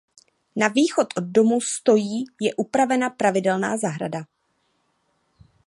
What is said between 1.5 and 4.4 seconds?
stojí je upravena pravidelná zahrada.